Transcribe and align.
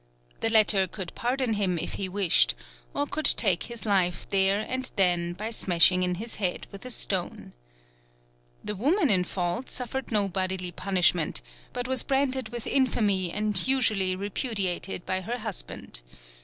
The 0.39 0.49
latter 0.49 0.87
could 0.87 1.13
pardon 1.13 1.53
him 1.53 1.77
if 1.77 1.93
he 1.93 2.09
wished, 2.09 2.55
or 2.95 3.05
could 3.05 3.25
take 3.27 3.65
his 3.65 3.85
life 3.85 4.25
there 4.31 4.59
and 4.67 4.89
then 4.95 5.33
by 5.33 5.51
smashing 5.51 6.01
in 6.01 6.15
his 6.15 6.37
head 6.37 6.65
with 6.71 6.83
a 6.85 6.89
stone. 6.89 7.53
The 8.63 8.73
woman 8.75 9.11
in 9.11 9.23
fault 9.23 9.69
suffered 9.69 10.11
no 10.11 10.27
bodily 10.27 10.71
punishment, 10.71 11.43
but 11.71 11.87
was 11.87 12.01
branded 12.03 12.49
with 12.49 12.65
infamy 12.65 13.31
and 13.31 13.67
usually 13.67 14.15
repudiated 14.15 15.05
by 15.05 15.21
her 15.21 15.37
husband. 15.37 16.01